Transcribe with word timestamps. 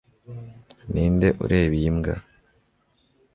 Ninde 0.91 1.27
ureba 1.43 1.73
iyi 1.79 1.89
mbwa 1.95 2.15